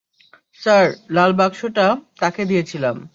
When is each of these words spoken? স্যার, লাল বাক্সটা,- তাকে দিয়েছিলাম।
স্যার, 0.61 0.85
লাল 1.09 1.31
বাক্সটা,- 1.33 1.85
তাকে 2.19 2.41
দিয়েছিলাম। 2.45 2.95